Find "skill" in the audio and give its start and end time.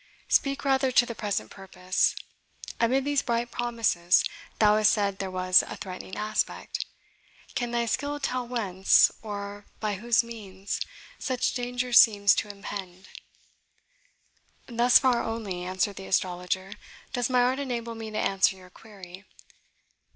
7.85-8.19